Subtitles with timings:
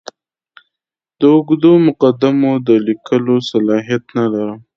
[1.19, 4.59] د اوږدو مقدمو د لیکلو صلاحیت نه لرم.